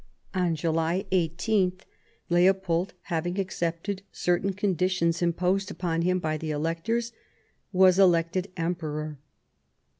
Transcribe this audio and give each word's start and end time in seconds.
On 0.33 0.55
July 0.55 1.05
18 1.11 1.73
Leopold 2.27 2.95
having 3.13 3.39
accepted 3.39 4.01
certain 4.11 4.51
conditions 4.51 5.21
imposed 5.21 5.69
upon 5.69 6.01
him 6.01 6.17
by 6.17 6.37
the 6.37 6.49
electors, 6.49 7.11
was 7.71 7.99
elected 7.99 8.51
Emperor. 8.57 9.19